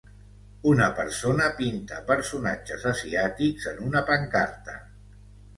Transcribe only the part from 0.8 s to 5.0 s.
persona pinta personatges asiàtics en una pancarta.